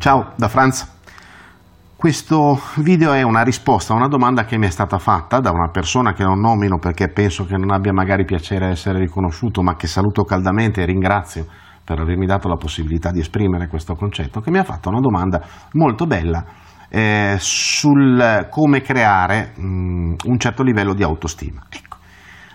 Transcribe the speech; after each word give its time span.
Ciao 0.00 0.32
da 0.34 0.48
Franz. 0.48 0.90
Questo 1.94 2.58
video 2.76 3.12
è 3.12 3.20
una 3.20 3.42
risposta 3.42 3.92
a 3.92 3.96
una 3.96 4.08
domanda 4.08 4.46
che 4.46 4.56
mi 4.56 4.66
è 4.66 4.70
stata 4.70 4.96
fatta 4.96 5.40
da 5.40 5.50
una 5.50 5.68
persona 5.68 6.14
che 6.14 6.24
non 6.24 6.40
nomino 6.40 6.78
perché 6.78 7.08
penso 7.08 7.44
che 7.44 7.58
non 7.58 7.70
abbia 7.70 7.92
magari 7.92 8.24
piacere 8.24 8.68
essere 8.68 8.98
riconosciuto, 8.98 9.60
ma 9.60 9.76
che 9.76 9.86
saluto 9.86 10.22
caldamente 10.22 10.80
e 10.80 10.86
ringrazio 10.86 11.44
per 11.84 12.00
avermi 12.00 12.24
dato 12.24 12.48
la 12.48 12.56
possibilità 12.56 13.10
di 13.10 13.20
esprimere 13.20 13.68
questo 13.68 13.94
concetto, 13.94 14.40
che 14.40 14.50
mi 14.50 14.56
ha 14.56 14.64
fatto 14.64 14.88
una 14.88 15.00
domanda 15.00 15.44
molto 15.72 16.06
bella 16.06 16.46
eh, 16.88 17.36
sul 17.38 18.46
come 18.48 18.80
creare 18.80 19.52
mh, 19.54 19.62
mm, 19.62 20.14
un 20.24 20.38
certo 20.38 20.62
livello 20.62 20.94
di 20.94 21.02
autostima. 21.02 21.66
Ecco. 21.68 21.98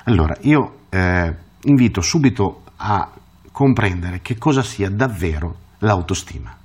Allora, 0.05 0.36
io 0.41 0.77
eh, 0.89 1.36
invito 1.66 2.02
subito 2.02 2.64
a 2.77 3.07
comprendere 3.52 4.21
che 4.21 4.36
cosa 4.39 4.64
sia 4.64 4.89
davvero 4.89 5.57
l'autostima. 5.78 6.64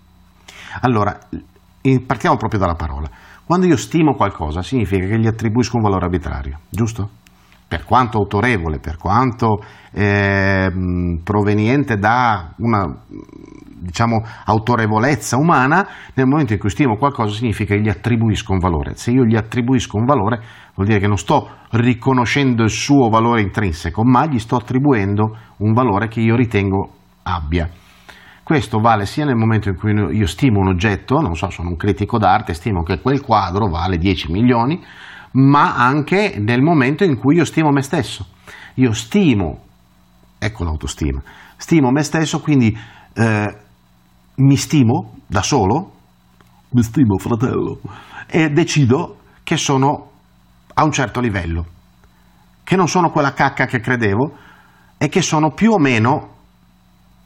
Allora, 0.81 1.19
partiamo 2.07 2.37
proprio 2.37 2.61
dalla 2.61 2.75
parola. 2.75 3.09
Quando 3.45 3.67
io 3.67 3.77
stimo 3.77 4.15
qualcosa 4.15 4.63
significa 4.63 5.07
che 5.07 5.19
gli 5.19 5.27
attribuisco 5.27 5.77
un 5.77 5.83
valore 5.83 6.05
arbitrario, 6.05 6.61
giusto? 6.69 7.11
Per 7.67 7.85
quanto 7.85 8.19
autorevole, 8.19 8.79
per 8.79 8.97
quanto 8.97 9.63
eh, 9.93 10.71
proveniente 11.23 11.97
da 11.97 12.53
una 12.59 13.03
diciamo, 13.81 14.23
autorevolezza 14.45 15.37
umana, 15.37 15.87
nel 16.15 16.27
momento 16.27 16.53
in 16.53 16.59
cui 16.59 16.71
stimo 16.71 16.97
qualcosa 16.97 17.35
significa 17.35 17.75
che 17.75 17.81
gli 17.81 17.89
attribuisco 17.89 18.53
un 18.53 18.59
valore. 18.59 18.95
Se 18.97 19.11
io 19.11 19.25
gli 19.25 19.37
attribuisco 19.37 19.97
un 19.97 20.05
valore, 20.05 20.41
vuol 20.75 20.87
dire 20.87 21.01
che 21.01 21.07
non 21.07 21.17
sto 21.17 21.49
riconoscendo 21.71 22.63
il 22.63 22.71
suo 22.71 23.09
valore 23.09 23.41
intrinseco, 23.41 24.03
ma 24.05 24.27
gli 24.27 24.39
sto 24.39 24.57
attribuendo 24.57 25.37
un 25.59 25.73
valore 25.73 26.09
che 26.09 26.21
io 26.21 26.37
ritengo 26.37 26.91
abbia. 27.23 27.69
Questo 28.51 28.81
vale 28.81 29.07
sia 29.07 29.25
nel 29.25 29.37
momento 29.37 29.69
in 29.69 29.77
cui 29.77 29.93
io 29.93 30.27
stimo 30.27 30.59
un 30.59 30.67
oggetto, 30.67 31.21
non 31.21 31.37
so, 31.37 31.51
sono 31.51 31.69
un 31.69 31.77
critico 31.77 32.19
d'arte, 32.19 32.53
stimo 32.53 32.83
che 32.83 33.01
quel 33.01 33.21
quadro 33.21 33.69
vale 33.69 33.97
10 33.97 34.33
milioni, 34.33 34.85
ma 35.35 35.77
anche 35.77 36.35
nel 36.37 36.61
momento 36.61 37.05
in 37.05 37.17
cui 37.17 37.37
io 37.37 37.45
stimo 37.45 37.71
me 37.71 37.81
stesso. 37.81 38.27
Io 38.75 38.93
stimo, 38.93 39.67
ecco 40.37 40.65
l'autostima, 40.65 41.23
stimo 41.57 41.93
me 41.93 42.03
stesso, 42.03 42.41
quindi 42.41 42.77
eh, 43.13 43.57
mi 44.35 44.57
stimo 44.57 45.19
da 45.29 45.43
solo, 45.43 45.93
mi 46.71 46.83
stimo 46.83 47.19
fratello, 47.19 47.79
e 48.27 48.51
decido 48.51 49.19
che 49.45 49.57
sono 49.57 50.11
a 50.75 50.83
un 50.83 50.91
certo 50.91 51.21
livello, 51.21 51.67
che 52.65 52.75
non 52.75 52.89
sono 52.89 53.11
quella 53.11 53.33
cacca 53.33 53.67
che 53.67 53.79
credevo 53.79 54.37
e 54.99 55.09
che 55.09 55.23
sono 55.23 55.53
più 55.53 55.71
o 55.71 55.79
meno 55.79 56.39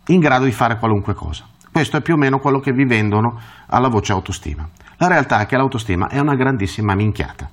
in 0.06 0.20
grado 0.20 0.44
di 0.44 0.52
fare 0.52 0.78
qualunque 0.78 1.14
cosa. 1.14 1.44
Questo 1.70 1.96
è 1.96 2.02
più 2.02 2.14
o 2.14 2.16
meno 2.16 2.38
quello 2.38 2.60
che 2.60 2.72
vi 2.72 2.84
vendono 2.84 3.40
alla 3.66 3.88
voce 3.88 4.12
autostima. 4.12 4.68
La 4.98 5.08
realtà 5.08 5.40
è 5.40 5.46
che 5.46 5.56
l'autostima 5.56 6.08
è 6.08 6.20
una 6.20 6.36
grandissima 6.36 6.94
minchiata. 6.94 7.50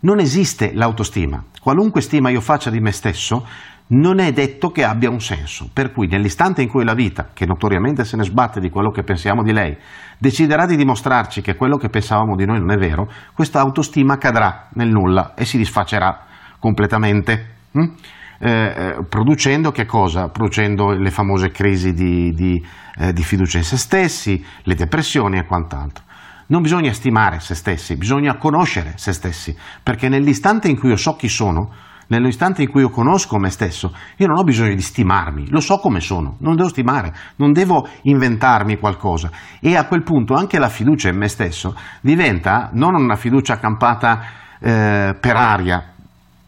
Non 0.00 0.18
esiste 0.18 0.72
l'autostima. 0.74 1.42
Qualunque 1.60 2.02
stima 2.02 2.28
io 2.28 2.40
faccia 2.40 2.70
di 2.70 2.80
me 2.80 2.92
stesso 2.92 3.46
non 3.88 4.18
è 4.18 4.32
detto 4.32 4.70
che 4.70 4.84
abbia 4.84 5.08
un 5.08 5.20
senso. 5.20 5.70
Per 5.72 5.92
cui 5.92 6.06
nell'istante 6.06 6.60
in 6.60 6.68
cui 6.68 6.84
la 6.84 6.94
vita, 6.94 7.30
che 7.32 7.46
notoriamente 7.46 8.04
se 8.04 8.16
ne 8.16 8.24
sbatte 8.24 8.60
di 8.60 8.68
quello 8.68 8.90
che 8.90 9.04
pensiamo 9.04 9.42
di 9.42 9.52
lei, 9.52 9.76
deciderà 10.18 10.66
di 10.66 10.76
dimostrarci 10.76 11.40
che 11.40 11.54
quello 11.54 11.76
che 11.76 11.88
pensavamo 11.88 12.34
di 12.36 12.44
noi 12.44 12.58
non 12.58 12.72
è 12.72 12.76
vero, 12.76 13.08
questa 13.32 13.60
autostima 13.60 14.18
cadrà 14.18 14.68
nel 14.74 14.90
nulla 14.90 15.34
e 15.34 15.44
si 15.44 15.56
disfacerà 15.56 16.24
completamente. 16.58 17.54
Hm? 17.72 17.92
Eh, 18.38 18.50
eh, 18.50 19.04
producendo 19.08 19.70
che 19.70 19.86
cosa? 19.86 20.28
Producendo 20.28 20.90
le 20.90 21.10
famose 21.10 21.50
crisi 21.50 21.92
di, 21.92 22.32
di, 22.32 22.62
eh, 22.98 23.12
di 23.12 23.22
fiducia 23.22 23.58
in 23.58 23.64
se 23.64 23.76
stessi, 23.76 24.44
le 24.62 24.74
depressioni 24.74 25.38
e 25.38 25.46
quant'altro. 25.46 26.04
Non 26.48 26.62
bisogna 26.62 26.92
stimare 26.92 27.40
se 27.40 27.54
stessi, 27.54 27.96
bisogna 27.96 28.36
conoscere 28.36 28.92
se 28.96 29.12
stessi, 29.12 29.56
perché 29.82 30.08
nell'istante 30.08 30.68
in 30.68 30.78
cui 30.78 30.90
io 30.90 30.96
so 30.96 31.16
chi 31.16 31.28
sono, 31.28 31.72
nell'istante 32.08 32.62
in 32.62 32.70
cui 32.70 32.82
io 32.82 32.90
conosco 32.90 33.38
me 33.38 33.50
stesso, 33.50 33.92
io 34.16 34.26
non 34.28 34.38
ho 34.38 34.44
bisogno 34.44 34.74
di 34.74 34.80
stimarmi, 34.80 35.50
lo 35.50 35.58
so 35.58 35.78
come 35.78 35.98
sono, 36.00 36.36
non 36.40 36.54
devo 36.54 36.68
stimare, 36.68 37.12
non 37.36 37.52
devo 37.52 37.88
inventarmi 38.02 38.78
qualcosa. 38.78 39.30
E 39.60 39.76
a 39.76 39.86
quel 39.86 40.04
punto 40.04 40.34
anche 40.34 40.58
la 40.58 40.68
fiducia 40.68 41.08
in 41.08 41.16
me 41.16 41.26
stesso 41.26 41.74
diventa 42.00 42.70
non 42.74 42.94
una 42.94 43.16
fiducia 43.16 43.54
accampata 43.54 44.20
eh, 44.60 45.16
per 45.18 45.36
aria, 45.36 45.94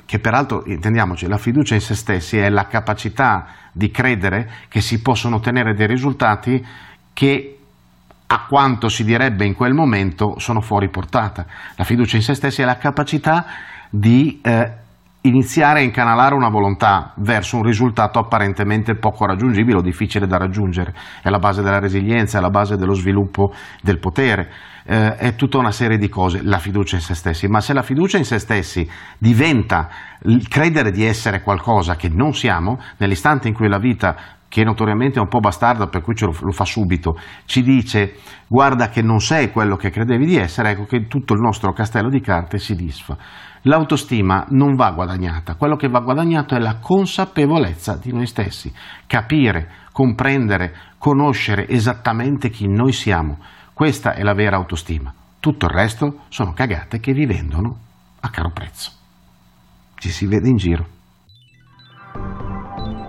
che 0.08 0.20
peraltro, 0.20 0.62
intendiamoci, 0.64 1.28
la 1.28 1.36
fiducia 1.36 1.74
in 1.74 1.82
se 1.82 1.94
stessi 1.94 2.38
è 2.38 2.48
la 2.48 2.66
capacità 2.66 3.46
di 3.72 3.90
credere 3.90 4.50
che 4.68 4.80
si 4.80 5.02
possono 5.02 5.36
ottenere 5.36 5.74
dei 5.74 5.86
risultati 5.86 6.64
che 7.12 7.58
a 8.26 8.46
quanto 8.46 8.88
si 8.88 9.04
direbbe 9.04 9.44
in 9.44 9.52
quel 9.52 9.74
momento 9.74 10.38
sono 10.38 10.62
fuori 10.62 10.88
portata. 10.88 11.44
La 11.76 11.84
fiducia 11.84 12.16
in 12.16 12.22
se 12.22 12.32
stessi 12.32 12.62
è 12.62 12.64
la 12.64 12.78
capacità 12.78 13.44
di 13.90 14.40
eh, 14.42 14.72
iniziare 15.28 15.80
a 15.80 15.82
incanalare 15.82 16.34
una 16.34 16.48
volontà 16.48 17.12
verso 17.16 17.56
un 17.56 17.62
risultato 17.62 18.18
apparentemente 18.18 18.96
poco 18.96 19.26
raggiungibile 19.26 19.78
o 19.78 19.82
difficile 19.82 20.26
da 20.26 20.36
raggiungere. 20.36 20.94
È 21.22 21.28
la 21.28 21.38
base 21.38 21.62
della 21.62 21.78
resilienza, 21.78 22.38
è 22.38 22.40
la 22.40 22.50
base 22.50 22.76
dello 22.76 22.94
sviluppo 22.94 23.52
del 23.80 23.98
potere, 23.98 24.50
eh, 24.84 25.16
è 25.16 25.34
tutta 25.34 25.58
una 25.58 25.70
serie 25.70 25.98
di 25.98 26.08
cose, 26.08 26.42
la 26.42 26.58
fiducia 26.58 26.96
in 26.96 27.02
se 27.02 27.14
stessi. 27.14 27.46
Ma 27.46 27.60
se 27.60 27.72
la 27.72 27.82
fiducia 27.82 28.18
in 28.18 28.24
se 28.24 28.38
stessi 28.38 28.88
diventa 29.18 29.88
credere 30.48 30.90
di 30.90 31.04
essere 31.04 31.42
qualcosa 31.42 31.94
che 31.94 32.08
non 32.08 32.32
siamo, 32.34 32.78
nell'istante 32.96 33.48
in 33.48 33.54
cui 33.54 33.68
la 33.68 33.78
vita 33.78 34.16
che 34.48 34.64
notoriamente 34.64 35.18
è 35.18 35.22
un 35.22 35.28
po' 35.28 35.40
bastardo, 35.40 35.88
per 35.88 36.02
cui 36.02 36.14
lo, 36.18 36.34
lo, 36.40 36.52
fa 36.52 36.64
subito, 36.64 37.18
ci 37.44 37.62
dice 37.62 38.16
guarda 38.46 38.88
che 38.88 39.02
non 39.02 39.20
sei 39.20 39.50
quello 39.50 39.76
che 39.76 39.90
credevi 39.90 40.24
di 40.24 40.36
essere, 40.36 40.70
ecco 40.70 40.84
che 40.84 41.06
tutto 41.06 41.34
il 41.34 41.40
nostro 41.40 41.72
castello 41.72 42.08
di 42.08 42.20
carte 42.20 42.58
si 42.58 42.74
disfa. 42.74 43.16
L'autostima 43.62 44.46
non 44.50 44.74
va 44.74 44.90
guadagnata, 44.92 45.56
quello 45.56 45.76
che 45.76 45.88
va 45.88 46.00
guadagnato 46.00 46.54
è 46.54 46.58
la 46.58 46.76
consapevolezza 46.76 47.98
di 48.00 48.12
noi 48.12 48.26
stessi, 48.26 48.72
capire, 49.06 49.70
comprendere, 49.92 50.74
conoscere 50.96 51.68
esattamente 51.68 52.48
chi 52.48 52.66
noi 52.66 52.92
siamo. 52.92 53.38
Questa 53.74 54.14
è 54.14 54.22
la 54.22 54.34
vera 54.34 54.56
autostima. 54.56 55.12
Tutto 55.40 55.66
il 55.66 55.72
resto 55.72 56.20
sono 56.28 56.52
cagate 56.52 57.00
che 57.00 57.12
vi 57.12 57.26
vendono 57.26 57.78
a 58.20 58.30
caro 58.30 58.50
prezzo. 58.50 58.92
Ci 59.96 60.10
si 60.10 60.26
vede 60.26 60.48
in 60.48 60.56
giro. 60.56 60.97